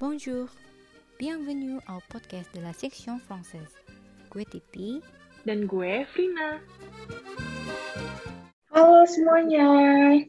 [0.00, 0.48] Bonjour,
[1.18, 3.76] bienvenue au podcast de la section française.
[4.30, 5.02] Gue Titi.
[5.44, 6.56] Dan gue Frina.
[8.72, 10.24] Halo semuanya.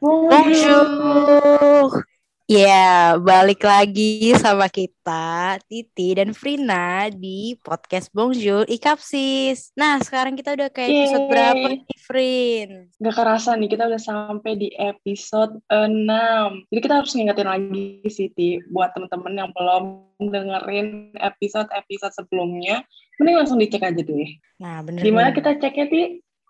[0.00, 2.05] Bonjour.
[2.46, 9.74] Ya, balik lagi sama kita, Titi dan Frina di podcast Bonjour Ikapsis.
[9.74, 11.32] Nah, sekarang kita udah ke episode Yeay.
[11.34, 12.68] berapa nih, Frin?
[13.02, 16.70] Gak kerasa nih, kita udah sampai di episode 6.
[16.70, 19.84] Jadi kita harus ngingetin lagi sih, Ti, buat temen-temen yang belum
[20.30, 22.86] dengerin episode-episode sebelumnya,
[23.18, 24.30] mending langsung dicek aja deh.
[24.62, 25.42] Nah, bener Di mana nih.
[25.42, 26.02] kita ceknya, Ti?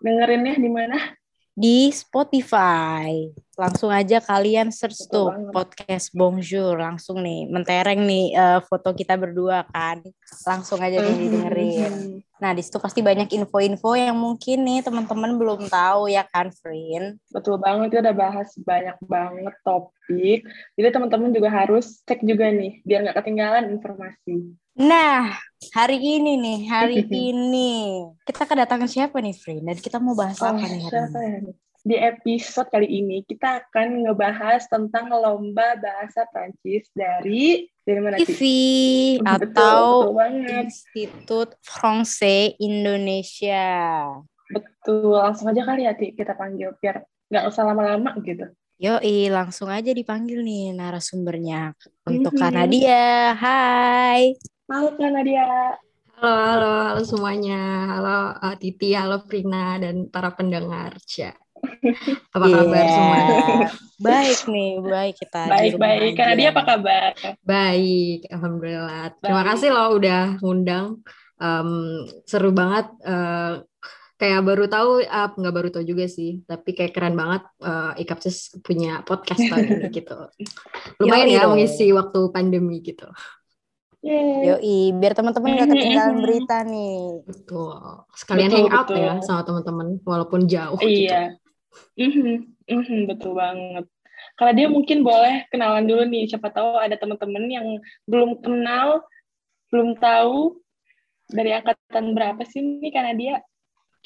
[0.05, 1.17] Dengerinnya di mana?
[1.57, 3.33] Di Spotify.
[3.57, 5.53] Langsung aja kalian search Betul tuh banget.
[5.57, 6.77] podcast Bonjour.
[6.77, 10.05] Langsung nih, mentereng nih eh, foto kita berdua kan.
[10.45, 12.21] Langsung aja nih didengerin.
[12.37, 17.17] Nah, di situ pasti banyak info-info yang mungkin nih teman-teman belum tahu ya kan, Frin?
[17.33, 20.45] Betul banget, kita udah bahas banyak banget topik.
[20.77, 24.53] Jadi teman-teman juga harus cek juga nih, biar nggak ketinggalan informasi.
[24.77, 25.33] Nah,
[25.73, 27.01] hari ini nih, hari
[27.33, 29.65] ini kita kedatangan siapa nih, Frin?
[29.65, 31.17] Dan kita mau bahas Oh, apa nih hari ini?
[31.17, 31.41] ya?
[31.87, 38.19] Di episode kali ini kita akan ngebahas tentang lomba bahasa Prancis dari dari mana?
[38.21, 40.67] Betul, atau betul.
[40.67, 43.65] Institut Français Indonesia.
[44.51, 47.01] Betul, langsung aja kali ya Ti, kita panggil biar
[47.33, 48.45] nggak usah lama-lama gitu.
[48.77, 51.73] Yoi, langsung aja dipanggil nih narasumbernya
[52.05, 52.41] untuk Mhm.
[52.45, 53.33] Kanadia.
[53.33, 54.37] Hai.
[54.67, 55.47] Halo Kak Nadia.
[56.17, 57.59] Halo, halo, halo semuanya.
[57.87, 60.97] Halo uh, Titi, halo Prina, dan para pendengar.
[61.07, 61.31] Cia.
[62.35, 62.91] Apa kabar Iya.
[62.91, 63.37] semuanya?
[63.97, 65.39] Baik nih, baik kita.
[65.39, 66.11] di rumah Baik-baik.
[66.13, 66.31] Kak aja.
[66.33, 67.09] Nadia apa kabar?
[67.41, 69.03] Baik, Alhamdulillah.
[69.17, 69.49] Terima Baik.
[69.55, 70.85] kasih loh udah ngundang.
[71.37, 71.69] Em,
[72.25, 72.85] seru banget.
[73.05, 73.53] eh,
[74.17, 78.57] kayak baru tahu, ah, nggak baru tahu juga sih, tapi kayak keren banget uh, Ikapsis
[78.65, 80.17] punya podcast tahun ini gitu.
[80.99, 81.53] Lumayan Yoi ya dong.
[81.53, 83.05] mengisi waktu pandemi gitu.
[84.07, 84.47] Yeay.
[84.47, 87.27] Yoi, biar teman-teman gak ketinggalan berita nih.
[87.27, 87.75] Betul.
[88.15, 88.97] Sekalian Betul, hangout betul.
[89.03, 91.11] ya sama teman-teman, walaupun jauh gitu.
[91.11, 91.35] Iya.
[91.99, 93.85] Mhm, mhm, betul banget.
[94.37, 97.67] Kalau dia mungkin boleh kenalan dulu nih, siapa tahu ada teman-teman yang
[98.07, 99.03] belum kenal,
[99.73, 100.61] belum tahu
[101.27, 103.43] dari angkatan berapa sih nih Kak Nadia?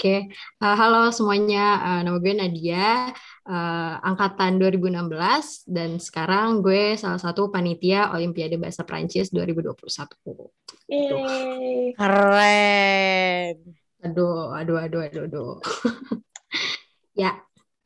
[0.02, 3.14] Oke, Uh, halo semuanya, Uh, nama gue Nadia,
[3.46, 10.50] uh, angkatan 2016, dan sekarang gue salah satu panitia Olimpiade Bahasa Prancis 2021.
[10.90, 11.94] Yeay.
[11.94, 13.62] Keren.
[14.02, 15.54] Aduh, aduh, aduh, aduh, aduh.
[17.22, 17.38] ya,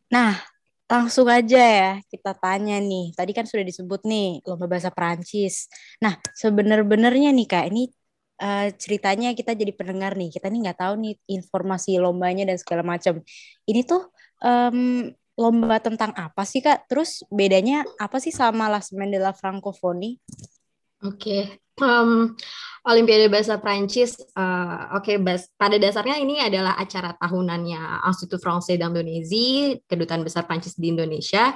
[0.08, 0.40] Nah,
[0.88, 3.12] langsung aja ya kita tanya nih.
[3.12, 5.68] Tadi kan sudah disebut nih lomba bahasa Prancis.
[6.00, 7.92] Nah, sebenar-benarnya nih Kak, ini
[8.40, 10.30] eh, ceritanya kita jadi pendengar nih.
[10.34, 13.22] Kita nih nggak tahu nih informasi lombanya dan segala macam.
[13.68, 14.10] Ini tuh
[14.44, 16.88] em, lomba tentang apa sih Kak?
[16.88, 20.20] Terus bedanya apa sih sama La Semaine de la Francophonie?
[21.04, 21.65] oke.
[21.76, 22.32] Em,
[22.86, 29.82] Olimpiade Bahasa Prancis, uh, oke, bas- pada dasarnya ini adalah acara tahunannya Institut Français d'Indonésie,
[29.90, 31.50] Kedutaan Besar Prancis di Indonesia,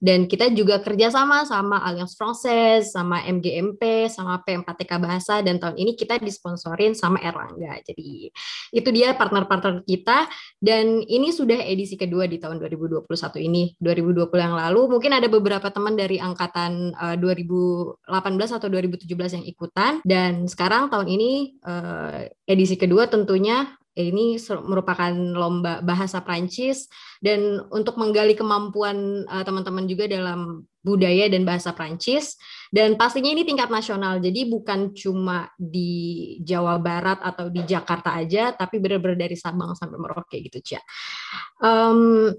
[0.00, 5.92] dan kita juga kerjasama sama Alliance Française, sama MGMP, sama P4TK Bahasa, dan tahun ini
[5.92, 7.76] kita disponsorin sama Erlangga.
[7.84, 8.32] Jadi
[8.72, 10.24] itu dia partner-partner kita,
[10.56, 13.04] dan ini sudah edisi kedua di tahun 2021
[13.44, 13.76] ini.
[13.76, 18.08] 2020 yang lalu, mungkin ada beberapa teman dari angkatan uh, 2018
[18.56, 19.04] atau 2017
[19.36, 26.24] yang ikutan, dan sekarang tahun ini uh, edisi kedua tentunya ini ser- merupakan lomba bahasa
[26.24, 26.88] Prancis.
[27.20, 32.40] Dan untuk menggali kemampuan uh, teman-teman juga dalam budaya dan bahasa Prancis.
[32.72, 34.16] Dan pastinya ini tingkat nasional.
[34.22, 40.00] Jadi bukan cuma di Jawa Barat atau di Jakarta aja tapi benar-benar dari Sabang sampai
[40.00, 40.80] Merauke gitu Cia.
[41.60, 42.32] Em,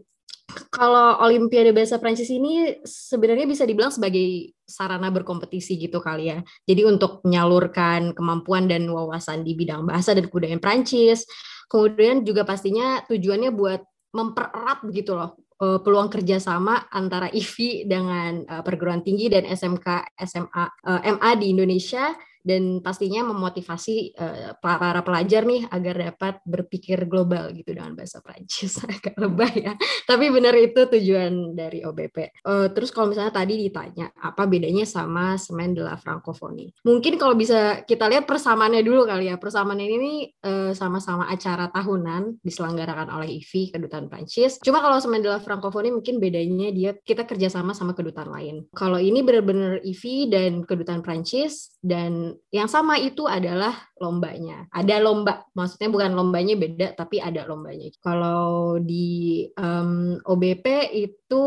[0.72, 6.40] kalau Olimpiade Bahasa Prancis ini sebenarnya bisa dibilang sebagai sarana berkompetisi gitu kali ya.
[6.64, 11.28] Jadi untuk menyalurkan kemampuan dan wawasan di bidang bahasa dan kebudayaan Prancis.
[11.68, 13.82] Kemudian juga pastinya tujuannya buat
[14.12, 20.66] mempererat begitu loh eh, peluang kerjasama antara IVI dengan eh, perguruan tinggi dan SMK SMA
[20.88, 27.54] eh, MA di Indonesia dan pastinya memotivasi eh, para pelajar nih agar dapat berpikir global
[27.54, 29.74] gitu dengan bahasa Prancis agak lebay ya
[30.06, 32.18] tapi benar itu tujuan dari OBP.
[32.44, 37.38] Eh, terus kalau misalnya tadi ditanya apa bedanya sama Semaine de la Francophonie, mungkin kalau
[37.38, 39.36] bisa kita lihat persamaannya dulu kali ya.
[39.38, 44.60] Persamaannya ini eh, sama-sama acara tahunan diselenggarakan oleh IVI Kedutaan Prancis.
[44.62, 48.68] Cuma kalau Semaine de la Francophonie mungkin bedanya dia kita kerjasama sama kedutaan lain.
[48.76, 54.70] Kalau ini benar-benar IVI dan Kedutaan Prancis dan yang sama itu adalah lombanya.
[54.70, 57.90] Ada lomba, maksudnya bukan lombanya beda, tapi ada lombanya.
[58.06, 61.44] Kalau di um, OBP itu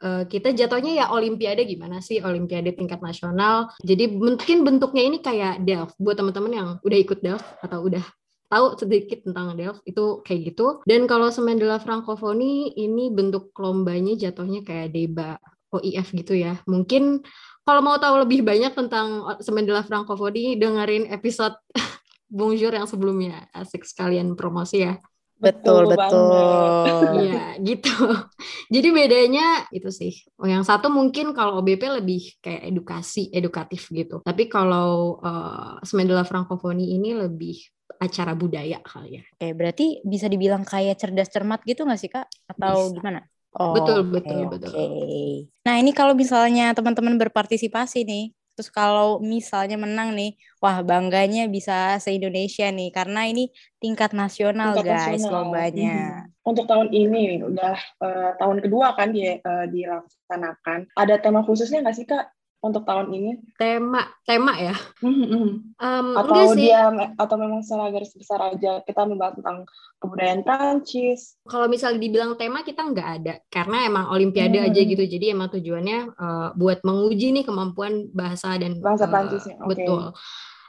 [0.00, 3.68] uh, kita jatuhnya ya olimpiade gimana sih olimpiade tingkat nasional.
[3.84, 8.04] Jadi mungkin bentuknya ini kayak Delft buat teman-teman yang udah ikut Delft atau udah
[8.48, 10.80] tahu sedikit tentang Delft itu kayak gitu.
[10.88, 15.36] Dan kalau Semen de Francophonie ini bentuk lombanya jatuhnya kayak deba
[15.74, 16.56] OIF gitu ya.
[16.64, 17.26] Mungkin
[17.66, 21.58] kalau mau tahu lebih banyak tentang Semen de la Francophonie dengerin episode
[22.26, 23.46] Bonjour yang sebelumnya.
[23.54, 24.98] Asik sekalian promosi ya.
[25.36, 27.22] Betul, betul.
[27.22, 27.92] Iya, gitu.
[28.74, 30.26] Jadi bedanya itu sih.
[30.40, 34.24] Oh, yang satu mungkin kalau OBP lebih kayak edukasi, edukatif gitu.
[34.24, 37.62] Tapi kalau uh, Semen de la Francophonie ini lebih
[38.00, 39.24] acara budaya kali ya.
[39.38, 42.26] Oke, berarti bisa dibilang kayak cerdas cermat gitu nggak sih kak?
[42.48, 42.94] Atau bisa.
[42.98, 43.20] gimana?
[43.56, 44.70] Oh, betul, betul, okay, betul.
[44.76, 45.48] Okay.
[45.64, 51.96] Nah ini kalau misalnya teman-teman berpartisipasi nih, terus kalau misalnya menang nih, wah bangganya bisa
[51.96, 53.48] se-Indonesia nih, karena ini
[53.80, 55.48] tingkat nasional tingkat guys nasional.
[55.48, 55.96] lombanya.
[56.28, 56.48] Hmm.
[56.52, 60.92] Untuk tahun ini udah uh, tahun kedua kan dia uh, dilaksanakan.
[60.92, 62.28] Ada tema khususnya nggak sih kak?
[62.64, 63.32] Untuk tahun ini?
[63.60, 64.76] Tema, tema ya?
[65.04, 66.68] Um, atau sih.
[66.68, 69.68] dia atau memang secara garis besar aja kita membahas tentang
[70.00, 71.36] kebudayaan Prancis.
[71.44, 74.68] Kalau misalnya dibilang tema kita nggak ada karena emang Olimpiade hmm.
[74.72, 75.04] aja gitu.
[75.04, 79.56] Jadi emang tujuannya uh, buat menguji nih kemampuan bahasa dan bahasa uh, Prancisnya.
[79.60, 79.68] Okay.
[79.84, 80.02] Betul.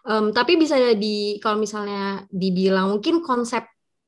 [0.07, 3.67] Um, tapi bisa di kalau misalnya dibilang mungkin konsep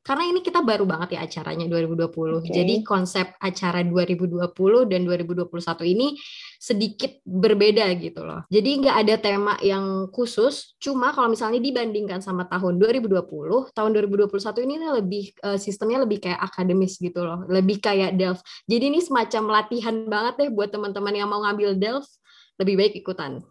[0.10, 2.42] karena ini kita baru banget ya acaranya 2020.
[2.42, 2.50] Okay.
[2.50, 4.42] Jadi konsep acara 2020
[4.90, 5.46] dan 2021
[5.86, 6.18] ini
[6.58, 8.42] sedikit berbeda gitu loh.
[8.50, 13.22] Jadi nggak ada tema yang khusus, cuma kalau misalnya dibandingkan sama tahun 2020,
[13.70, 18.42] tahun 2021 ini lebih uh, sistemnya lebih kayak akademis gitu loh, lebih kayak Delft.
[18.66, 22.18] Jadi ini semacam latihan banget deh buat teman-teman yang mau ngambil Delft,
[22.58, 23.46] lebih baik ikutan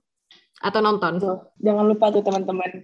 [0.58, 1.22] atau nonton.
[1.62, 2.82] Jangan lupa tuh teman-teman.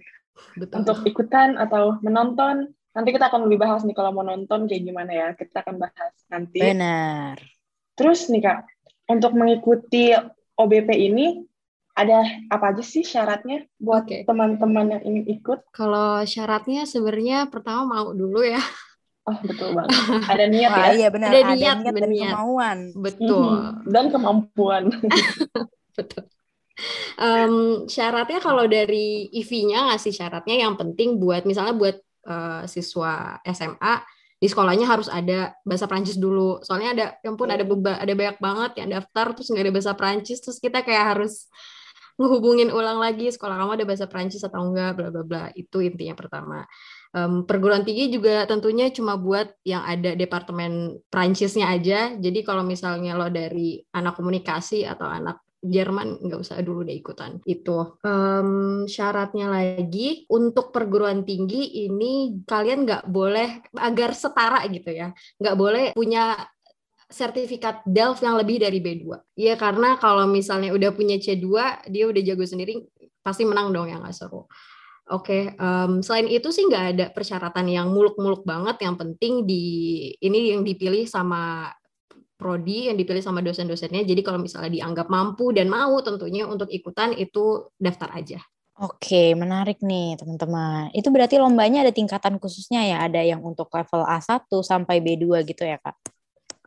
[0.59, 5.11] Untuk ikutan atau menonton Nanti kita akan lebih bahas nih kalau mau nonton kayak gimana
[5.11, 5.27] ya.
[5.35, 6.63] Kita akan bahas nanti.
[6.63, 7.35] Benar.
[7.99, 8.59] Terus nih Kak,
[9.11, 10.15] untuk mengikuti
[10.55, 11.43] OBP ini
[11.95, 14.27] ada apa aja sih syaratnya buat okay.
[14.27, 15.59] teman-teman yang ingin ikut?
[15.71, 18.59] Kalau syaratnya sebenarnya pertama mau dulu ya.
[19.25, 19.89] Oh betul banget.
[20.31, 20.85] Ada niat ya.
[20.93, 21.29] Iya benar.
[21.33, 22.31] Ada, ada niat, niat dan niat.
[22.35, 22.77] kemauan.
[22.99, 23.51] Betul.
[23.57, 23.89] Mhm.
[23.89, 24.83] Dan kemampuan.
[25.97, 26.23] betul.
[27.15, 31.95] Um, syaratnya kalau dari IV-nya ngasih syaratnya yang penting buat misalnya buat
[32.25, 33.95] uh, siswa SMA
[34.35, 36.59] di sekolahnya harus ada bahasa Prancis dulu.
[36.61, 40.39] Soalnya ada, yang pun ada ada banyak banget yang daftar terus nggak ada bahasa Prancis,
[40.43, 41.47] terus kita kayak harus
[42.15, 45.43] ngehubungin ulang lagi sekolah kamu ada bahasa Prancis atau enggak, bla bla bla.
[45.55, 46.63] Itu intinya pertama.
[47.15, 52.15] Um, perguruan tinggi juga tentunya cuma buat yang ada departemen Prancisnya aja.
[52.15, 57.41] Jadi kalau misalnya lo dari anak komunikasi atau anak Jerman nggak usah dulu deh ikutan
[57.49, 65.09] itu um, syaratnya lagi untuk perguruan tinggi ini kalian nggak boleh agar setara gitu ya
[65.41, 66.37] nggak boleh punya
[67.05, 71.47] sertifikat Delft yang lebih dari B2 ya karena kalau misalnya udah punya C2
[71.89, 72.81] dia udah jago sendiri
[73.21, 74.45] pasti menang dong yang nggak seru
[75.05, 75.61] Oke, okay.
[75.61, 78.89] um, selain itu sih nggak ada persyaratan yang muluk-muluk banget.
[78.89, 79.63] Yang penting di
[80.17, 81.69] ini yang dipilih sama
[82.35, 84.03] prodi yang dipilih sama dosen-dosennya.
[84.03, 88.39] Jadi kalau misalnya dianggap mampu dan mau tentunya untuk ikutan itu daftar aja.
[88.75, 90.91] Oke, menarik nih teman-teman.
[90.91, 92.97] Itu berarti lombanya ada tingkatan khususnya ya?
[93.07, 95.95] Ada yang untuk level A1 sampai B2 gitu ya Kak?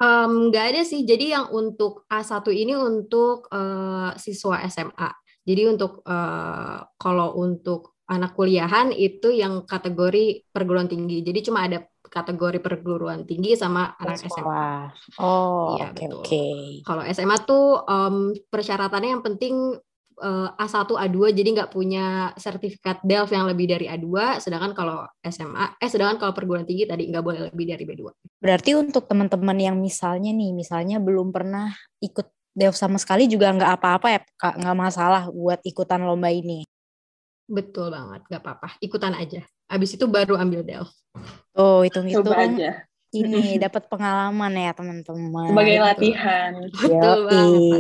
[0.01, 1.05] Um, nggak ada sih.
[1.05, 5.11] Jadi yang untuk A1 ini untuk uh, siswa SMA.
[5.45, 11.21] Jadi untuk uh, kalau untuk anak kuliahan itu yang kategori perguruan tinggi.
[11.21, 14.93] Jadi cuma ada kategori perguruan tinggi sama anak SMA.
[15.21, 16.25] Oh, iya, oke oke.
[16.25, 19.77] Okay, Kalau SMA tuh um, persyaratannya yang penting
[20.21, 25.79] uh, A1, A2 jadi nggak punya sertifikat DELF yang lebih dari A2, sedangkan kalau SMA
[25.79, 28.03] eh sedangkan kalau perguruan tinggi tadi nggak boleh lebih dari B2.
[28.43, 31.73] Berarti untuk teman-teman yang misalnya nih, misalnya belum pernah
[32.03, 32.27] ikut
[32.59, 36.67] DELF sama sekali juga nggak apa-apa ya, Kak, nggak masalah buat ikutan lomba ini.
[37.49, 38.69] Betul banget, nggak apa-apa.
[38.83, 39.41] Ikutan aja.
[39.69, 40.97] Abis itu baru ambil Delft.
[41.53, 42.33] Oh, hitung-hitung.
[43.09, 45.49] Ini dapat pengalaman ya teman-teman.
[45.53, 45.85] Sebagai gitu.
[45.85, 46.53] latihan.
[46.69, 47.73] Betul banget.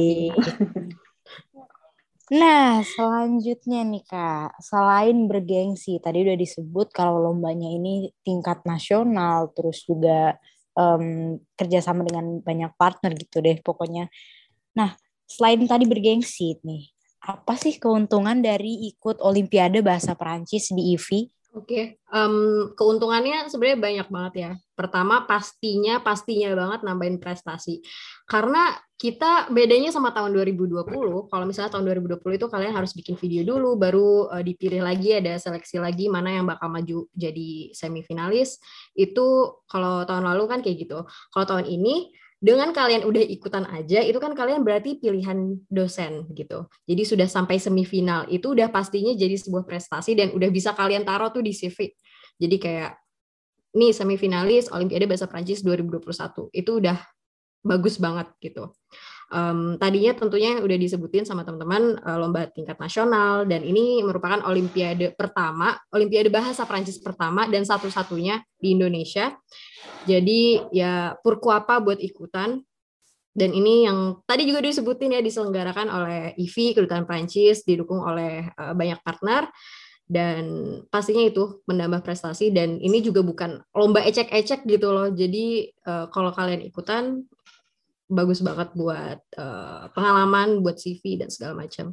[2.28, 9.80] Nah, selanjutnya nih Kak, selain bergengsi, tadi udah disebut kalau lombanya ini tingkat nasional, terus
[9.88, 10.36] juga
[10.76, 14.12] um, kerjasama dengan banyak partner gitu deh pokoknya.
[14.76, 14.92] Nah,
[15.24, 16.92] selain tadi bergengsi nih,
[17.24, 21.32] apa sih keuntungan dari ikut Olimpiade Bahasa Perancis di IVI?
[21.56, 21.84] Oke, okay.
[22.12, 24.50] um, keuntungannya sebenarnya banyak banget ya.
[24.76, 27.80] Pertama pastinya pastinya banget nambahin prestasi.
[28.28, 30.84] Karena kita bedanya sama tahun 2020,
[31.32, 35.40] kalau misalnya tahun 2020 itu kalian harus bikin video dulu, baru uh, dipilih lagi ada
[35.40, 38.60] seleksi lagi mana yang bakal maju jadi semifinalis.
[38.92, 41.08] Itu kalau tahun lalu kan kayak gitu.
[41.32, 46.70] Kalau tahun ini dengan kalian udah ikutan aja itu kan kalian berarti pilihan dosen gitu.
[46.86, 51.34] Jadi sudah sampai semifinal itu udah pastinya jadi sebuah prestasi dan udah bisa kalian taruh
[51.34, 51.90] tuh di CV.
[52.38, 52.94] Jadi kayak
[53.74, 56.98] nih semifinalis Olimpiade Bahasa Prancis 2021 itu udah
[57.66, 58.70] bagus banget gitu.
[59.28, 65.12] Um, tadinya tentunya udah disebutin sama teman-teman uh, lomba tingkat nasional dan ini merupakan Olimpiade
[65.12, 69.36] pertama, Olimpiade Bahasa Prancis pertama dan satu-satunya di Indonesia.
[70.08, 72.64] Jadi ya purkuapa buat ikutan.
[73.38, 78.72] Dan ini yang tadi juga disebutin ya diselenggarakan oleh IVI Kedutaan Prancis didukung oleh uh,
[78.74, 79.46] banyak partner.
[80.08, 80.44] Dan
[80.88, 85.12] pastinya itu menambah prestasi dan ini juga bukan lomba ecek-ecek gitu loh.
[85.12, 87.28] Jadi uh, kalau kalian ikutan
[88.08, 91.92] bagus banget buat uh, pengalaman buat CV dan segala macam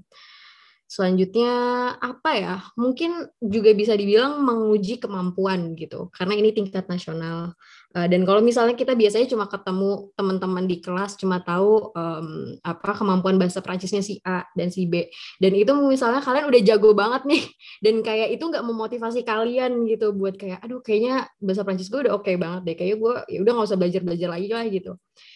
[0.85, 1.51] Selanjutnya
[1.97, 2.55] apa ya?
[2.77, 7.57] Mungkin juga bisa dibilang menguji kemampuan gitu, karena ini tingkat nasional.
[7.97, 12.93] Eh, dan kalau misalnya kita biasanya cuma ketemu teman-teman di kelas, cuma tahu um, apa
[12.93, 15.09] kemampuan bahasa Prancisnya si A dan si B,
[15.41, 17.43] dan itu misalnya kalian udah jago banget nih,
[17.85, 22.13] dan kayak itu nggak memotivasi kalian gitu buat kayak, aduh kayaknya bahasa Prancis gue udah
[22.13, 24.91] oke okay banget deh, kayak gue ya udah nggak usah belajar belajar lagi lah gitu.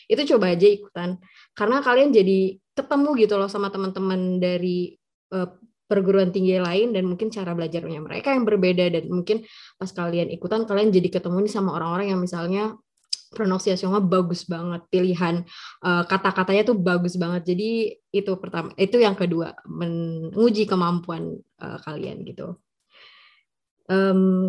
[0.05, 1.09] Itu coba aja ikutan,
[1.57, 4.98] karena kalian jadi ketemu gitu loh sama teman-teman dari
[5.89, 9.41] perguruan tinggi lain dan mungkin cara belajarnya mereka yang berbeda dan mungkin
[9.81, 12.77] pas kalian ikutan kalian jadi ketemu nih sama orang-orang yang misalnya
[13.29, 15.45] pronunciationnya bagus banget pilihan
[15.85, 17.53] uh, kata-katanya tuh bagus banget.
[17.53, 22.57] Jadi itu pertama itu yang kedua menguji kemampuan uh, kalian gitu.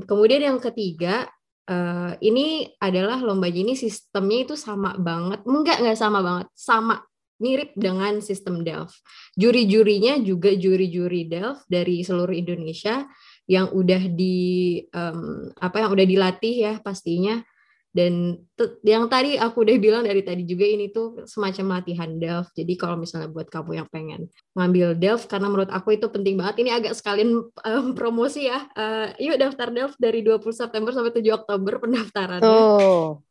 [0.05, 1.25] Kemudian yang ketiga
[1.65, 5.41] uh, ini adalah lomba ini sistemnya itu sama banget.
[5.49, 6.47] Enggak enggak sama banget.
[6.53, 7.01] Sama
[7.41, 9.01] mirip dengan sistem Delft.
[9.35, 13.09] Juri-jurinya juga juri-juri Delft dari seluruh Indonesia
[13.51, 17.43] yang udah di um, apa yang udah dilatih ya pastinya
[17.91, 18.39] dan
[18.87, 22.55] yang tadi aku udah bilang dari tadi juga ini tuh semacam latihan Delft.
[22.55, 26.63] Jadi kalau misalnya buat kamu yang pengen ngambil Delft karena menurut aku itu penting banget.
[26.63, 28.63] Ini agak sekalian um, promosi ya.
[28.79, 32.47] Uh, yuk daftar Delft dari 20 September sampai 7 Oktober pendaftarannya.
[32.47, 33.27] Oh.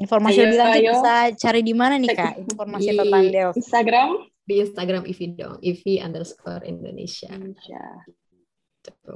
[0.00, 0.92] Informasi ayo, lebih lanjut ayo.
[0.96, 2.34] bisa cari di mana nih kak?
[2.40, 3.54] Informasi di tentang Delf.
[3.56, 4.08] Instagram?
[4.48, 7.30] Di Instagram Ivi dong, Ivi underscore Indonesia.
[7.30, 7.84] Indonesia.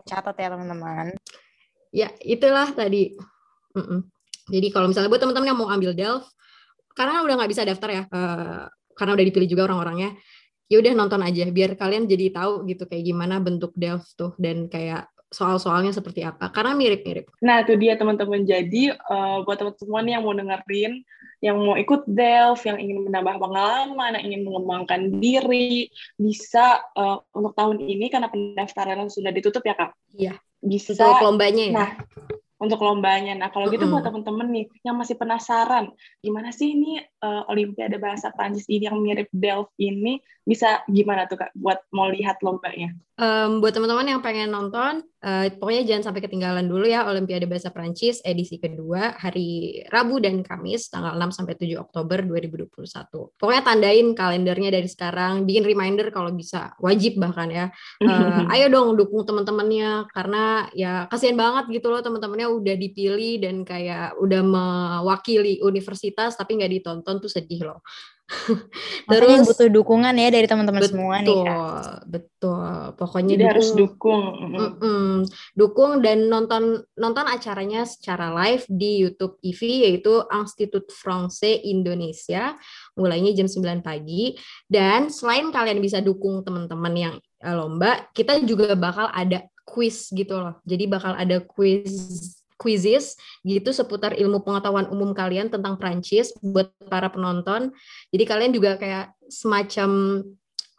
[0.04, 1.16] Catat ya teman-teman.
[1.88, 3.16] Ya itulah tadi.
[3.73, 4.00] Mm -mm.
[4.52, 6.28] Jadi kalau misalnya buat teman-teman yang mau ambil Delf,
[6.92, 10.12] karena udah nggak bisa daftar ya, uh, karena udah dipilih juga orang-orangnya,
[10.68, 14.68] ya udah nonton aja biar kalian jadi tahu gitu kayak gimana bentuk Delf tuh dan
[14.68, 17.26] kayak soal-soalnya seperti apa karena mirip-mirip.
[17.43, 18.47] Nah, itu dia teman-teman.
[18.47, 21.03] Jadi uh, buat teman-teman yang mau dengerin,
[21.43, 27.59] yang mau ikut Delf, yang ingin menambah pengalaman, yang ingin mengembangkan diri, bisa uh, untuk
[27.59, 29.91] tahun ini karena pendaftaran sudah ditutup ya, Kak.
[30.14, 30.38] Iya.
[30.64, 31.75] Bisa untuk lombanya ya.
[31.75, 31.91] Nah,
[32.64, 33.37] untuk lombanya.
[33.37, 33.92] Nah, kalau gitu mm -hmm.
[34.00, 35.92] buat teman-teman nih yang masih penasaran,
[36.25, 41.40] gimana sih ini uh, Olimpiade Bahasa Prancis ini yang mirip Delft ini bisa gimana tuh
[41.40, 42.92] Kak buat mau lihat lombanya?
[43.14, 47.71] Um, buat teman-teman yang pengen nonton, uh, pokoknya jangan sampai ketinggalan dulu ya Olimpiade Bahasa
[47.71, 52.75] Prancis edisi kedua hari Rabu dan Kamis tanggal 6 sampai 7 Oktober 2021.
[53.38, 57.66] Pokoknya tandain kalendernya dari sekarang, bikin reminder kalau bisa, wajib bahkan ya.
[58.02, 63.66] Uh, ayo dong dukung teman-temannya karena ya kasihan banget gitu loh teman-temannya udah dipilih dan
[63.66, 67.80] kayak udah mewakili universitas tapi nggak ditonton tuh sedih loh.
[69.12, 72.08] Terus butuh dukungan ya dari teman-teman semua nih Kak.
[72.08, 74.25] Betul, Pokoknya Jadi dukung, harus dukung.
[74.25, 75.12] Mm -mm,
[75.52, 82.56] dukung dan nonton nonton acaranya secara live di YouTube IVI yaitu Institut Français Indonesia
[82.96, 84.32] mulainya jam 9 pagi
[84.73, 90.37] dan selain kalian bisa dukung teman-teman yang eh, lomba, kita juga bakal ada quiz gitu
[90.40, 90.61] loh.
[90.64, 97.12] Jadi bakal ada quiz quizzes gitu seputar ilmu pengetahuan umum kalian tentang Prancis buat para
[97.12, 97.76] penonton.
[98.09, 100.25] Jadi kalian juga kayak semacam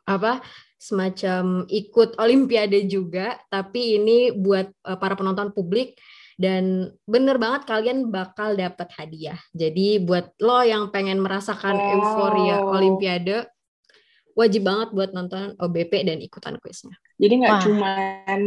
[0.10, 0.42] apa?
[0.86, 5.98] semacam ikut olimpiade juga, tapi ini buat uh, para penonton publik
[6.38, 9.40] dan bener banget kalian bakal dapat hadiah.
[9.56, 11.90] Jadi buat lo yang pengen merasakan wow.
[11.96, 13.50] euforia olimpiade
[14.36, 16.94] wajib banget buat nonton OBP dan ikutan kuisnya.
[17.16, 18.42] Jadi nggak cuman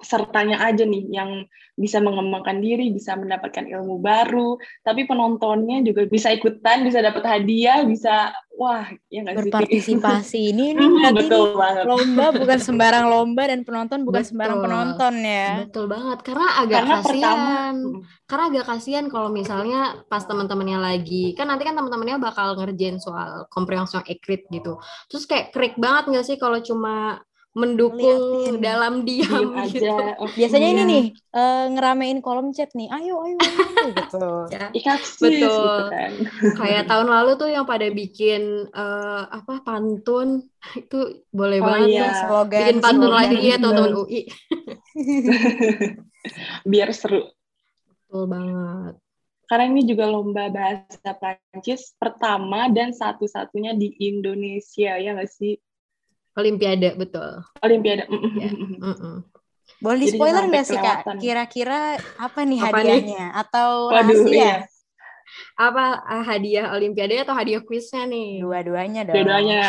[0.00, 1.44] pesertanya aja nih yang
[1.76, 7.84] bisa mengembangkan diri, bisa mendapatkan ilmu baru, tapi penontonnya juga bisa ikutan, bisa dapat hadiah,
[7.84, 11.84] bisa wah ya nggak sih berpartisipasi ini ini berarti Betul ini banget.
[11.88, 14.28] lomba bukan sembarang lomba dan penonton bukan Betul.
[14.28, 15.48] sembarang penonton ya.
[15.64, 17.74] Betul banget karena agak karena kasihan.
[18.28, 19.80] Karena agak kasihan kalau misalnya
[20.12, 24.76] pas teman-temannya lagi kan nanti kan teman-temannya bakal ngerjain soal komprehensi ekrit gitu.
[25.08, 28.62] Terus kayak krik banget nggak sih kalau cuma mendukung Liatin.
[28.62, 29.90] dalam diam, diam gitu.
[29.90, 30.14] Aja.
[30.22, 30.74] Oh, Biasanya iya.
[30.78, 31.04] ini nih
[31.34, 32.86] uh, ngeramein kolom chat nih.
[32.94, 34.26] Ayo ayo, ayo gitu.
[34.54, 34.70] ya.
[34.70, 35.34] Betul.
[35.34, 35.50] Gitu
[35.90, 36.12] kan.
[36.54, 40.46] Kayak tahun lalu tuh yang pada bikin uh, apa pantun
[40.78, 42.08] itu boleh oh, banget iya.
[42.22, 44.22] Slogan bikin pantun lagi ya teman-teman UI.
[46.70, 47.26] Biar seru.
[48.06, 48.94] Betul banget.
[49.50, 55.58] Karena ini juga lomba bahasa Prancis pertama dan satu-satunya di Indonesia ya nggak sih?
[56.38, 57.42] Olimpiade betul.
[57.62, 58.06] Olimpiade.
[58.38, 58.50] Ya.
[58.54, 59.16] Mm -mm.
[59.80, 61.08] Boleh di spoiler nggak sih kak?
[61.16, 63.40] Kira-kira apa nih apa hadiahnya nih?
[63.46, 64.36] atau Waduh, rahasia?
[64.36, 64.54] Iya.
[65.56, 68.44] Apa uh, hadiah Olimpiade atau hadiah kuisnya nih?
[68.44, 69.16] Dua-duanya dong.
[69.16, 69.60] Dua-duanya.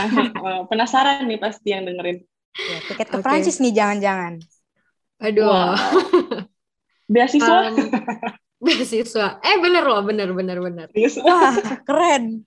[0.44, 2.28] oh, penasaran nih pasti yang dengerin.
[2.52, 3.24] Ya, tiket ke okay.
[3.24, 4.34] Prancis nih jangan-jangan.
[5.24, 5.48] Aduh.
[5.48, 5.74] Wow.
[7.08, 7.58] beasiswa.
[7.72, 7.76] Um,
[8.68, 9.28] beasiswa.
[9.40, 10.88] Eh bener loh, bener bener bener.
[11.24, 11.56] Wah
[11.88, 12.44] keren.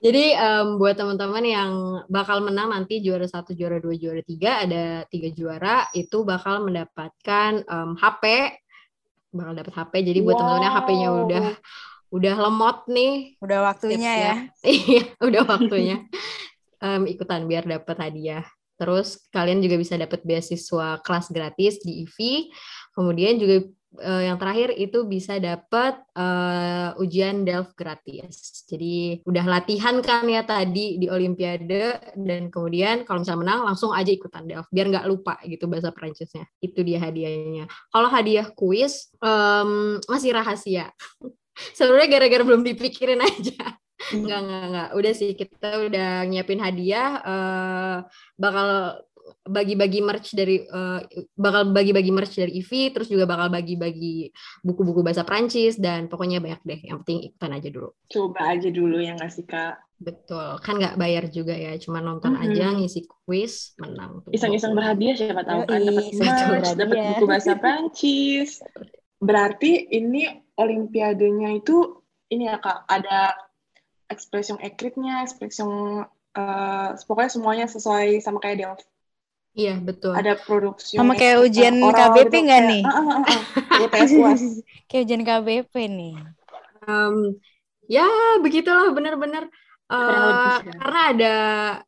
[0.00, 1.70] Jadi um, buat teman-teman yang
[2.08, 7.68] bakal menang nanti juara satu, juara dua, juara tiga ada tiga juara itu bakal mendapatkan
[7.68, 8.54] um, HP,
[9.28, 9.92] bakal dapat HP.
[10.08, 10.40] Jadi buat wow.
[10.40, 11.46] teman-teman yang HP-nya udah
[12.10, 13.14] udah lemot nih,
[13.44, 14.34] udah waktunya ya.
[14.64, 15.96] Iya, udah waktunya
[16.80, 18.44] um, ikutan biar dapat hadiah.
[18.80, 22.48] Terus kalian juga bisa dapat beasiswa kelas gratis di IVI.
[22.96, 23.68] Kemudian juga
[23.98, 28.62] uh, yang terakhir itu bisa dapat uh, ujian Delft gratis.
[28.70, 34.10] Jadi udah latihan kan ya tadi di Olimpiade dan kemudian kalau misalnya menang langsung aja
[34.12, 36.46] ikutan Delft biar nggak lupa gitu bahasa Prancisnya.
[36.62, 37.66] Itu dia hadiahnya.
[37.90, 40.94] Kalau hadiah kuis um, masih rahasia.
[41.76, 43.80] Sebenarnya gara-gara belum dipikirin aja.
[44.16, 44.88] Enggak, enggak, enggak.
[44.96, 47.10] Udah sih, kita udah nyiapin hadiah.
[47.20, 47.96] Uh,
[48.40, 48.96] bakal
[49.40, 51.00] bagi-bagi merch dari uh,
[51.32, 54.28] bakal bagi-bagi merch dari IV terus juga bakal bagi-bagi
[54.60, 56.80] buku-buku bahasa Prancis dan pokoknya banyak deh.
[56.84, 57.88] Yang penting ikutan aja dulu.
[58.10, 59.80] Coba aja dulu yang ngasih kak?
[60.00, 60.60] Betul.
[60.64, 62.52] Kan nggak bayar juga ya cuma nonton mm -hmm.
[62.52, 68.58] aja ngisi quiz menang iseng-iseng berhadiah siapa tahu kan dapat merch dapat buku bahasa Prancis
[69.22, 70.26] berarti ini
[70.58, 72.02] olimpiadenya itu
[72.34, 73.38] ini ya kak ada
[74.10, 78.89] ekspresi ekritnya ekspresi uh, pokoknya semuanya sesuai sama kayak Delphi
[79.54, 80.14] Iya betul.
[80.14, 80.94] Ada produksi.
[80.94, 82.82] Sama kayak ujian KBP gitu, nggak nih?
[83.84, 84.42] UTS UAS.
[84.88, 86.14] kayak ujian KBP nih.
[86.86, 87.34] Um,
[87.90, 88.06] ya
[88.38, 89.50] begitulah benar-benar.
[89.90, 91.34] Uh, karena ada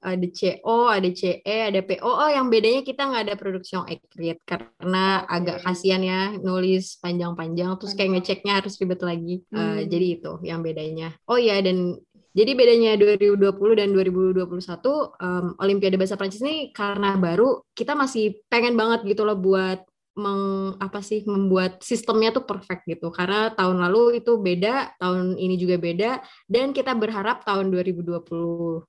[0.02, 2.02] ada CO, ada CE, ada PO.
[2.02, 7.78] Oh, yang bedanya kita nggak ada produksi yang accurate karena agak kasihan ya nulis panjang-panjang
[7.78, 9.46] terus kayak ngeceknya harus ribet lagi.
[9.54, 9.86] Uh, hmm.
[9.86, 11.14] Jadi itu yang bedanya.
[11.30, 11.94] Oh ya dan
[12.32, 18.72] jadi bedanya 2020 dan 2021 um, Olimpiade Bahasa Prancis ini karena baru kita masih pengen
[18.72, 23.08] banget gitu loh buat meng apa sih membuat sistemnya tuh perfect gitu.
[23.08, 26.10] Karena tahun lalu itu beda tahun ini juga beda
[26.48, 28.20] dan kita berharap tahun 2022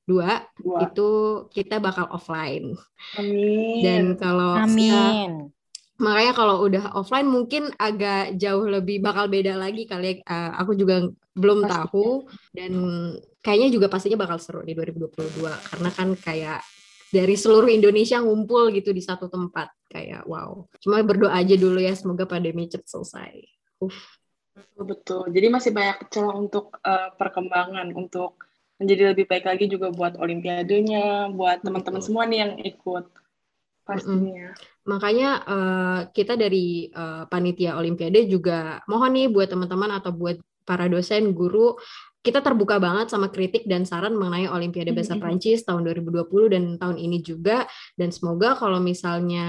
[0.03, 0.31] Dua.
[0.83, 1.09] itu
[1.51, 2.75] kita bakal offline.
[3.15, 3.79] Amin.
[3.83, 5.47] Dan kalau Amin.
[5.95, 11.07] makanya kalau udah offline mungkin agak jauh lebih bakal beda lagi kali uh, aku juga
[11.37, 11.71] belum Pasti.
[11.71, 12.07] tahu
[12.51, 12.71] dan
[13.43, 16.63] kayaknya juga pastinya bakal seru di 2022 karena kan kayak
[17.13, 21.93] dari seluruh Indonesia ngumpul gitu di satu tempat kayak wow cuma berdoa aja dulu ya
[21.93, 23.33] semoga pandemi cepat selesai
[23.83, 24.17] Uf.
[24.79, 28.41] betul jadi masih banyak celah untuk uh, perkembangan untuk
[28.81, 33.05] menjadi lebih baik lagi juga buat olimpiadenya buat teman-teman semua nih yang ikut
[33.83, 34.55] pastinya.
[34.55, 34.87] Mm-hmm.
[34.87, 40.87] Makanya uh, kita dari uh, panitia Olimpiade juga mohon nih buat teman-teman atau buat para
[40.87, 41.75] dosen, guru
[42.23, 46.95] kita terbuka banget sama kritik dan saran mengenai Olimpiade Bahasa Prancis tahun 2020 dan tahun
[46.95, 47.67] ini juga.
[47.99, 49.45] Dan semoga kalau misalnya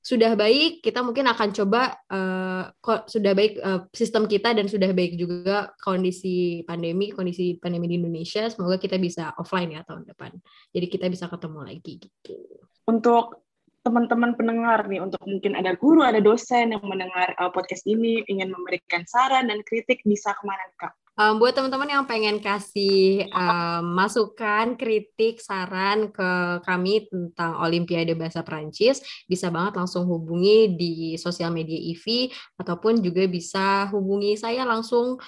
[0.00, 2.72] sudah baik kita mungkin akan coba uh,
[3.04, 8.48] sudah baik uh, sistem kita dan sudah baik juga kondisi pandemi kondisi pandemi di Indonesia.
[8.48, 10.32] Semoga kita bisa offline ya tahun depan.
[10.72, 12.40] Jadi kita bisa ketemu lagi gitu.
[12.88, 13.44] Untuk
[13.84, 18.48] teman-teman pendengar nih untuk mungkin ada guru ada dosen yang mendengar uh, podcast ini ingin
[18.48, 23.90] memberikan saran dan kritik bisa ke mana kak Um, buat teman-teman yang pengen kasih um,
[23.90, 31.50] masukan, kritik, saran ke kami tentang Olimpiade Bahasa Prancis, bisa banget langsung hubungi di sosial
[31.50, 35.18] media IVI ataupun juga bisa hubungi saya langsung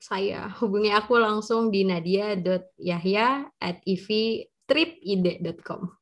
[0.00, 5.92] saya hubungi aku langsung di nadia.yahya at ivtripide.com.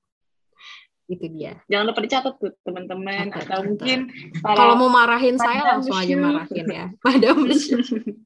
[1.10, 1.58] itu dia.
[1.66, 3.66] Jangan lupa dicatat tuh teman-teman atau catat.
[3.66, 4.06] mungkin
[4.38, 6.94] Kalau mau marahin saya langsung aja marahin ya.
[7.02, 7.82] Madam Shu.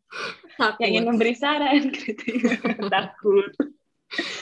[0.56, 0.80] Takut.
[0.80, 2.24] yang ingin memberi saran gitu.
[2.94, 3.52] takut.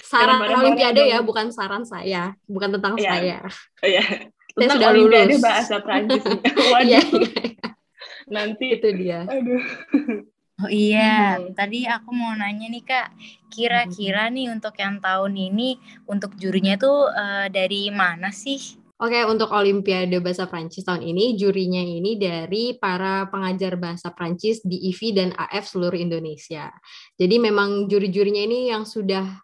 [0.00, 1.26] Saran Olimpiade ya, dong.
[1.26, 3.08] bukan saran saya, bukan tentang Iya.
[3.08, 3.38] saya.
[3.80, 4.04] Oh ya.
[4.04, 5.42] Saya Tentang sudah Olimpiade lulus.
[5.42, 6.22] bahasa Prancis.
[6.70, 7.42] Waduh, Iya, iya,
[8.26, 9.20] nanti itu dia.
[9.24, 9.62] aduh.
[10.56, 11.50] Oh iya, Hmm.
[11.50, 13.08] tadi aku mau nanya nih Kak,
[13.50, 15.74] kira-kira nih untuk yang tahun ini
[16.06, 18.78] untuk jurinya tuh eh, dari mana sih?
[18.94, 24.86] Oke, untuk Olimpiade Bahasa Prancis tahun ini, jurinya ini dari para pengajar bahasa Prancis di
[24.94, 26.70] IV dan AF seluruh Indonesia.
[27.18, 29.42] Jadi memang juri-jurinya ini yang sudah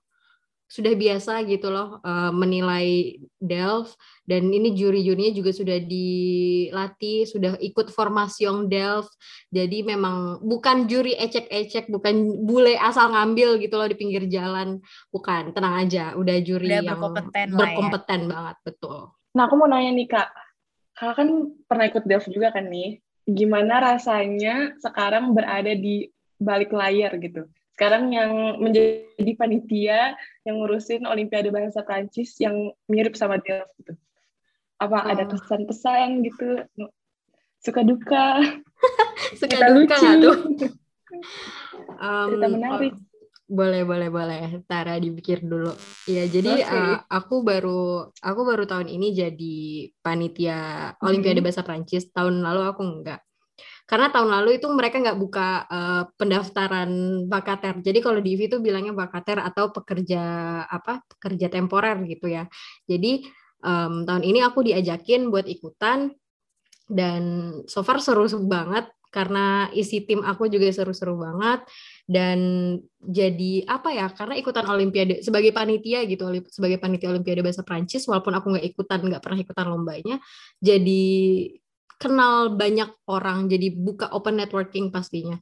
[0.71, 7.91] sudah biasa gitu loh eh, menilai Delft dan ini juri-jurinya juga sudah dilatih, sudah ikut
[7.91, 9.11] formasi yang Delft.
[9.51, 14.79] Jadi memang bukan juri ecek-ecek, bukan bule asal ngambil gitu loh di pinggir jalan.
[15.11, 17.59] Bukan, tenang aja, udah juri Udah yang berkompeten ya.
[17.59, 19.20] berkompeten banget, betul.
[19.31, 20.29] Nah, aku mau nanya nih, Kak.
[20.95, 21.29] Kakak kan
[21.71, 22.99] pernah ikut Delft juga kan nih.
[23.25, 27.47] Gimana rasanya sekarang berada di balik layar gitu?
[27.73, 30.13] Sekarang yang menjadi panitia
[30.45, 33.95] yang ngurusin Olimpiade Bahasa Prancis yang mirip sama Delft gitu.
[34.77, 35.33] Apa ada Oh.
[35.33, 36.67] pesan-pesan gitu?
[37.61, 38.41] Suka duka?
[39.41, 40.09] Suka Cerita duka lucu?
[40.21, 40.37] tuh?
[42.01, 42.95] Um, Cerita menarik.
[42.95, 43.03] oh,
[43.51, 44.43] boleh, boleh, boleh.
[44.71, 45.75] Tara dipikir dulu.
[46.07, 46.71] Ya, jadi Oke.
[46.71, 49.59] uh, aku baru aku baru tahun ini jadi
[49.99, 50.59] panitia
[51.03, 51.47] Olimpiade Mhm.
[51.51, 52.07] Bahasa Prancis.
[52.15, 53.21] Tahun lalu aku enggak.
[53.91, 56.91] Karena tahun lalu itu mereka nggak buka uh, pendaftaran
[57.27, 57.83] vakater.
[57.83, 60.23] Jadi kalau di itu bilangnya vakater atau pekerja
[60.71, 62.47] apa pekerja temporer gitu ya.
[62.87, 63.27] Jadi
[63.67, 66.15] um, tahun ini aku diajakin buat ikutan
[66.87, 67.23] dan
[67.67, 71.67] so far seru banget karena isi tim aku juga seru-seru banget.
[72.07, 72.39] Dan
[72.99, 78.35] jadi apa ya karena ikutan olimpiade sebagai panitia gitu sebagai panitia olimpiade bahasa Prancis walaupun
[78.35, 80.17] aku nggak ikutan nggak pernah ikutan lombanya
[80.61, 81.07] jadi
[82.01, 85.37] kenal banyak orang jadi buka open networking pastinya.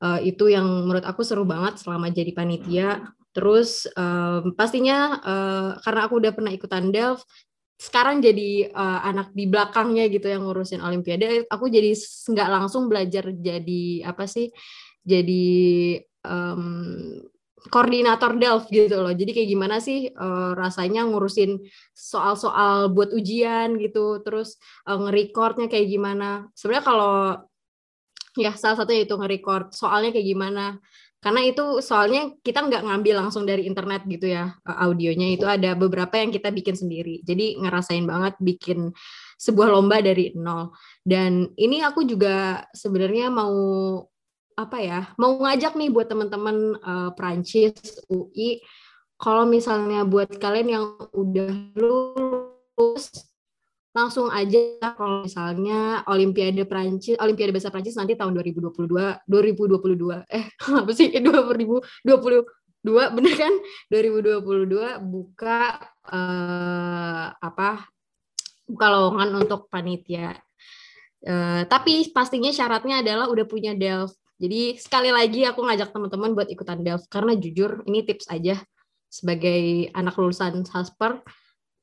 [0.00, 3.12] Eh, itu yang menurut aku seru banget selama jadi panitia.
[3.36, 7.28] Terus em, pastinya eh, karena aku udah pernah ikutan Delft
[7.76, 11.92] sekarang jadi eh, anak di belakangnya gitu yang ngurusin olimpiade aku jadi
[12.32, 14.48] nggak langsung belajar jadi apa sih
[15.06, 15.54] jadi
[16.26, 16.62] em,
[17.70, 19.14] koordinator Delft gitu loh.
[19.14, 21.62] Jadi kayak gimana sih eh, rasanya ngurusin
[21.94, 26.50] soal-soal buat ujian gitu terus eh, nge-recordnya kayak gimana.
[26.54, 27.14] Sebenarnya kalau
[28.36, 30.64] ya salah satunya itu nge-record soalnya kayak gimana
[31.26, 35.34] karena itu soalnya kita nggak ngambil langsung dari internet gitu ya eh, audionya.
[35.34, 37.18] Itu ada beberapa yang kita bikin sendiri.
[37.26, 38.94] Jadi ngerasain banget bikin
[39.34, 40.70] sebuah lomba dari nol.
[41.02, 43.58] Dan ini aku juga sebenarnya mau
[44.54, 47.74] apa ya mau ngajak nih buat teman-teman eh, Prancis
[48.06, 48.62] UI
[49.18, 53.26] kalau misalnya buat kalian yang udah lulus
[53.96, 60.44] langsung aja kalau misalnya Olimpiade Prancis Olimpiade Bahasa Prancis nanti tahun 2022 2022 eh
[60.84, 61.08] apa sih?
[61.16, 61.80] 2022
[63.16, 63.54] bener kan?
[63.88, 65.80] 2022 buka
[66.12, 67.88] eh, apa
[68.68, 70.36] buka lowongan untuk panitia.
[71.24, 74.20] Eh, tapi pastinya syaratnya adalah udah punya Delft.
[74.36, 77.08] Jadi sekali lagi aku ngajak teman-teman buat ikutan Delft.
[77.08, 78.60] Karena jujur ini tips aja
[79.08, 81.24] sebagai anak lulusan Hasper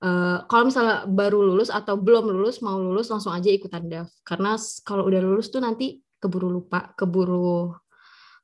[0.03, 4.59] Eh, kalau misalnya baru lulus atau belum lulus mau lulus langsung aja ikutan DAF karena
[4.83, 7.71] kalau udah lulus tuh nanti keburu lupa keburu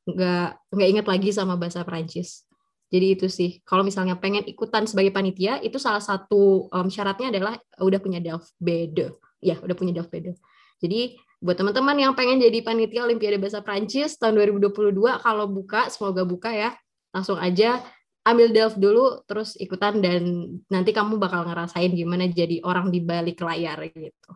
[0.07, 2.47] nggak nggak inget lagi sama bahasa Prancis
[2.89, 3.59] jadi itu sih.
[3.67, 8.55] Kalau misalnya pengen ikutan sebagai panitia itu salah satu em, syaratnya adalah udah punya DAF
[8.55, 9.11] beda
[9.43, 10.31] ya udah punya DAF beda
[10.79, 16.23] jadi buat teman-teman yang pengen jadi panitia Olimpiade Bahasa Prancis tahun 2022 kalau buka semoga
[16.23, 16.71] buka ya.
[17.11, 17.83] Langsung aja
[18.29, 20.23] ambil Delft dulu terus ikutan dan
[20.69, 24.31] nanti kamu bakal ngerasain gimana jadi orang di balik layar gitu.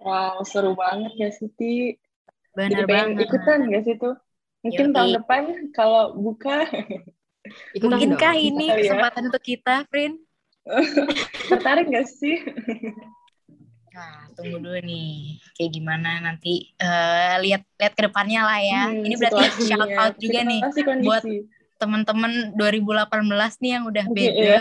[0.00, 2.00] Wow, seru banget ya Siti.
[2.56, 3.26] Benar Jadi pengen banget.
[3.28, 4.16] ikutan sih tuh?
[4.64, 4.94] Mungkin Yoi.
[4.96, 5.42] tahun depan
[5.76, 6.64] kalau buka
[7.72, 8.48] Ikutan Mungkinkah dong.
[8.52, 8.76] ini ya.
[8.84, 10.12] kesempatan untuk kita, Frin?
[11.50, 12.36] tertarik nggak sih?
[13.90, 18.82] Nah, tunggu dulu nih, kayak gimana nanti eh, lihat lihat ke depannya lah ya.
[18.92, 20.60] Hmm, ini berarti shout out juga nih
[21.02, 21.22] buat
[21.80, 24.56] teman-teman 2018 nih yang udah Iya, beda,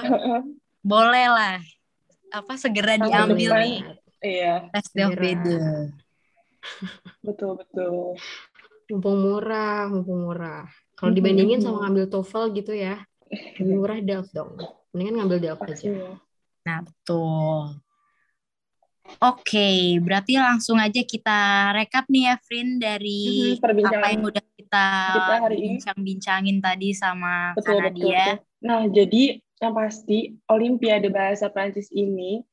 [0.80, 1.58] boleh lah
[2.32, 3.64] apa segera Tahun diambil depan.
[3.68, 3.80] nih
[4.20, 5.44] Iya, tes beda.
[7.20, 8.16] betul betul.
[8.90, 10.66] Mumpung murah, mumpung murah.
[10.98, 13.04] Kalau dibandingin sama ngambil TOEFL gitu ya,
[13.60, 14.56] lebih murah Delft dong.
[14.92, 15.72] Mendingan ngambil Delft aja.
[15.76, 16.12] Pastinya.
[16.66, 17.80] Nah, betul.
[19.20, 24.44] Oke, berarti langsung aja kita rekap nih ya, Frin, dari Mhm, perbincangan apa yang udah
[24.70, 25.68] kita, kita hari ini.
[25.82, 28.14] bincang-bincangin tadi sama Betul, Kak betul, Nadia.
[28.14, 28.38] betul.
[28.62, 29.24] Nah, jadi
[29.60, 32.46] yang pasti Olimpiade Bahasa Prancis ini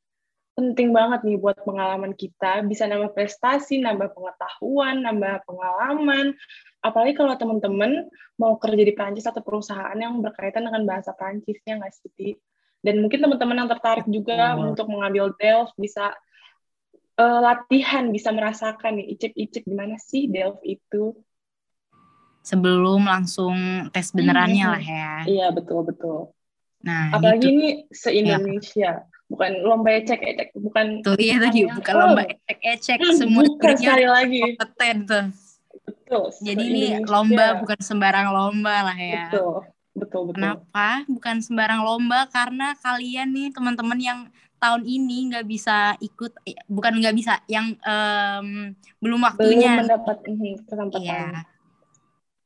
[0.57, 6.33] penting banget nih buat pengalaman kita, bisa nambah prestasi, nambah pengetahuan, nambah pengalaman.
[6.81, 8.09] Apalagi kalau teman-teman
[8.41, 12.33] mau kerja di Prancis atau perusahaan yang berkaitan dengan bahasa Prancisnya nggak sih?
[12.81, 14.73] Dan mungkin teman-teman yang tertarik juga oh.
[14.73, 16.17] untuk mengambil DELF bisa
[17.21, 21.13] uh, latihan, bisa merasakan nih icip-icip gimana sih DELF itu.
[22.47, 24.75] Sebelum langsung tes benerannya hmm.
[24.79, 25.11] lah ya.
[25.27, 26.31] Iya, betul-betul.
[26.87, 27.51] Nah, apalagi gitu.
[27.51, 29.03] ini se-Indonesia.
[29.03, 32.01] Ya bukan lomba ecek ecek bukan tuh iya tadi bukan oh.
[32.07, 35.25] lomba ecek ecek hmm, semua bukan sekali lagi kompeten tuh
[35.83, 39.67] betul jadi ini lomba bukan sembarang lomba lah ya betul
[39.99, 44.21] betul betul kenapa bukan sembarang lomba karena kalian nih teman-teman yang
[44.57, 50.17] tahun ini nggak bisa ikut eh, bukan nggak bisa yang um, belum waktunya belum mendapat
[50.65, 51.45] kesempatan iya.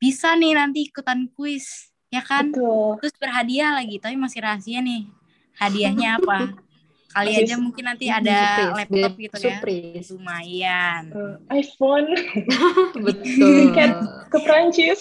[0.00, 2.50] Bisa nih nanti ikutan kuis ya kan?
[2.50, 2.98] Betul.
[2.98, 5.06] terus berhadiah lagi tapi masih rahasia nih.
[5.60, 6.38] Hadiahnya apa?
[7.10, 9.42] Kali aja mungkin nanti ada surprise, laptop gitu ya.
[9.42, 10.08] surprise.
[10.14, 11.02] lumayan.
[11.10, 12.06] Uh, iPhone.
[13.06, 13.50] Betul.
[13.74, 13.92] tiket
[14.30, 15.00] ke Prancis.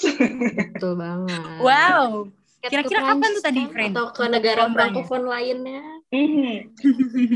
[0.73, 1.41] Betul banget.
[1.61, 2.33] Wow.
[2.65, 5.85] Kira-kira kapan tuh tadi friend atau ke negara frankofon lainnya?
[6.11, 6.57] Mm-hmm.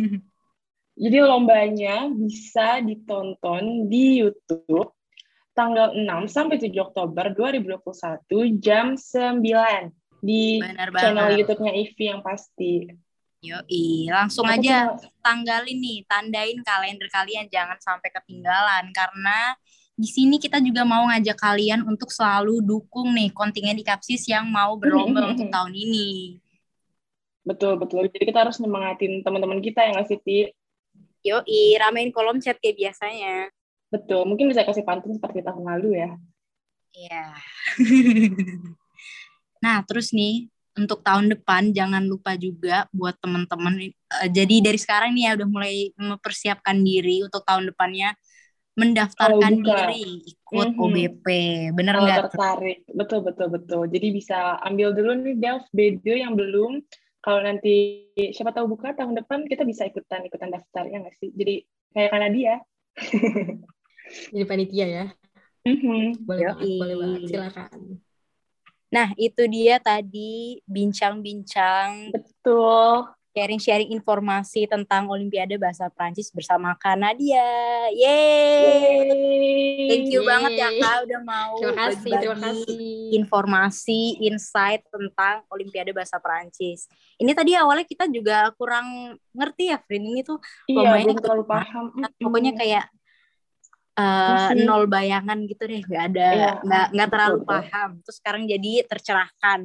[1.05, 4.91] jadi lombanya bisa ditonton di YouTube
[5.53, 9.41] tanggal 6 sampai 7 Oktober 2021 jam 9
[10.23, 12.89] di Benar channel YouTube-nya Ivi yang pasti.
[13.43, 15.19] Yoi, langsung Aku aja cuma...
[15.19, 19.51] tanggalin nih, tandain kalender kalian jangan sampai ketinggalan karena
[19.93, 24.47] di sini kita juga mau ngajak kalian untuk selalu dukung nih kontingen di Kapsis yang
[24.47, 26.39] mau berlomba untuk tahun ini.
[27.43, 28.07] Betul, betul.
[28.07, 30.55] Jadi kita harus nyemangatin teman-teman kita yang ngasih tip.
[31.27, 33.51] Yoi, ramein kolom chat kayak biasanya.
[33.93, 36.09] Betul, mungkin bisa kasih pantun seperti tahun lalu ya.
[36.97, 37.25] Iya.
[39.63, 45.13] nah, terus nih, untuk tahun depan jangan lupa juga buat teman-teman uh, jadi dari sekarang
[45.13, 48.17] nih ya udah mulai mempersiapkan diri untuk tahun depannya
[48.73, 50.85] mendaftarkan oh, diri ikut mm -hmm.
[50.89, 51.25] OBP
[51.77, 52.17] bener nggak?
[52.17, 56.81] Oh, tertarik betul betul betul jadi bisa ambil dulu nih Delf BD yang belum
[57.21, 61.29] kalau nanti siapa tahu buka tahun depan kita bisa ikutan ikutan daftar ya nggak sih
[61.37, 61.61] jadi
[61.93, 62.53] kayak karena dia
[64.31, 65.05] jadi panitia ya
[65.65, 66.03] mm -hmm.
[66.23, 68.01] boleh banget boleh banget silakan
[68.93, 72.13] Nah, itu dia tadi bincang-bincang.
[72.13, 73.09] Betul.
[73.33, 77.41] Sharing-sharing informasi tentang Olimpiade Bahasa Prancis bersama Kanadia.
[77.89, 79.09] Yeay!
[79.09, 79.89] Yeay.
[79.89, 80.29] Thank you Yeay.
[80.29, 82.85] banget ya Kak udah mau terima kasih, terima kasih.
[83.17, 86.85] informasi, insight tentang Olimpiade Bahasa Prancis.
[87.17, 90.05] Ini tadi awalnya kita juga kurang ngerti ya, Frin.
[90.05, 90.37] Ini tuh
[90.69, 91.89] iya, belum terlalu paham.
[92.21, 92.85] Pokoknya kayak
[93.97, 97.89] uh, nol bayangan gitu deh nggak ada iya, nggak nggak terlalu betul, paham.
[98.05, 99.59] Terus sekarang jadi tercerahkan.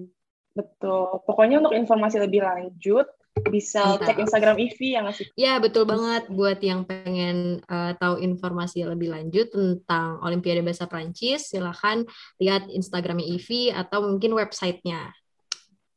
[0.56, 1.22] Betul.
[1.22, 3.06] Pokoknya untuk informasi lebih lanjut
[3.38, 4.02] bisa ya.
[4.02, 6.26] cek Instagram Ivi yang ngasih ya betul banget.
[6.26, 12.02] Buat yang pengen uh, tahu informasi lebih lanjut tentang Olimpiade Bahasa Prancis silahkan
[12.42, 15.14] lihat Instagramnya Ivi atau mungkin websitenya.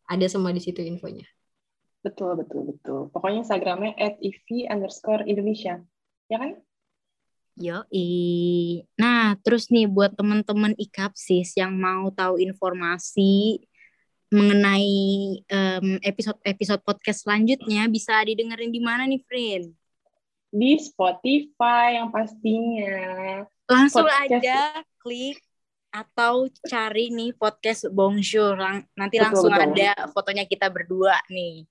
[0.05, 1.25] Ada semua di situ infonya.
[2.05, 3.09] Betul betul betul.
[3.09, 4.21] Pokoknya Instagramnya at
[4.69, 5.81] underscore Indonesia.
[6.29, 6.61] Ya kan
[7.59, 8.83] Yoi.
[8.95, 13.63] Nah, terus nih buat teman-teman IKAPSIS yang mau tahu informasi
[14.31, 15.43] mengenai
[16.07, 19.75] episode-episode podcast selanjutnya bisa didengerin di mana nih, Frin?
[20.51, 23.43] Di Spotify yang pastinya.
[23.67, 24.31] Langsung podcast.
[24.39, 24.59] aja
[25.03, 25.39] klik
[25.91, 28.55] atau cari nih podcast Bonjour.
[28.95, 29.67] Nanti betul, langsung betul.
[29.75, 31.67] ada fotonya kita berdua nih.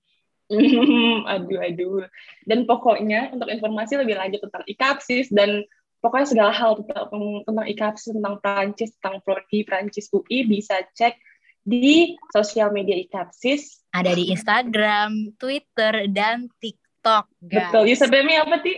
[1.33, 2.05] aduh, aduh.
[2.43, 5.63] Dan pokoknya untuk informasi lebih lanjut tentang IKAPSIS dan
[6.03, 7.07] pokoknya segala hal tentang,
[7.47, 11.15] tentang IKAPSIS, tentang Prancis, tentang Prodi Prancis UI bisa cek
[11.61, 13.93] di sosial media IKAPSIS.
[13.93, 17.29] Ada di Instagram, Twitter, dan TikTok.
[17.43, 17.69] Guys.
[17.69, 17.83] Betul.
[17.91, 18.73] Username apa, Ti?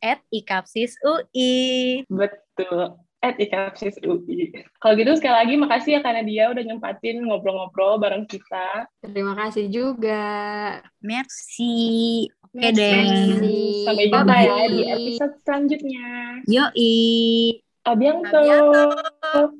[0.00, 2.04] At IKAPSIS UI.
[2.08, 4.52] Betul at IKAPSIS UI.
[4.80, 8.88] Kalau gitu sekali lagi makasih ya karena dia udah nyempatin ngobrol-ngobrol bareng kita.
[9.04, 10.24] Terima kasih juga.
[11.04, 12.26] Merci.
[12.50, 13.04] Oke okay deh.
[13.84, 16.08] Sampai jumpa ya di episode selanjutnya.
[16.48, 16.96] Yoi.
[17.84, 18.40] Abianto.
[18.40, 19.59] Abianto.